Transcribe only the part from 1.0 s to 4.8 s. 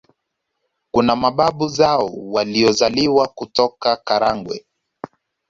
mababu zao waliozaliwa kutoka Karagwe